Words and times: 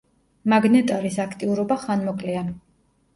მაგნეტარის 0.53 1.19
აქტიურობა 1.25 1.77
ხანმოკლეა. 1.83 2.43